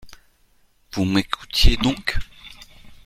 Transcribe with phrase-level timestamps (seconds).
[0.93, 2.17] Vous m’écoutiez donc?